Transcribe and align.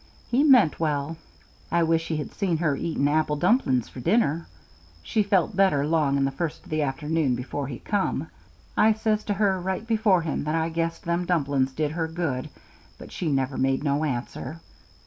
He 0.31 0.41
meant 0.43 0.79
well. 0.79 1.17
I 1.71 1.83
wish 1.83 2.07
he 2.07 2.17
had 2.17 2.33
seen 2.33 2.57
her 2.57 2.75
eating 2.75 3.07
apple 3.07 3.35
dumplings 3.35 3.87
for 3.87 3.99
dinner. 3.99 4.47
She 5.03 5.21
felt 5.21 5.55
better 5.55 5.85
'long 5.85 6.17
in 6.17 6.25
the 6.25 6.31
first 6.31 6.61
o' 6.65 6.69
the 6.69 6.81
afternoon 6.81 7.35
before 7.35 7.67
he 7.67 7.77
come. 7.77 8.29
I 8.75 8.93
says 8.93 9.23
to 9.25 9.35
her, 9.35 9.61
right 9.61 9.85
before 9.85 10.23
him, 10.23 10.43
that 10.45 10.55
I 10.55 10.69
guessed 10.69 11.03
them 11.03 11.27
dumplings 11.27 11.71
did 11.71 11.91
her 11.91 12.07
good, 12.07 12.49
but 12.97 13.11
she 13.11 13.31
never 13.31 13.59
made 13.59 13.83
no 13.83 14.03
answer. 14.03 14.59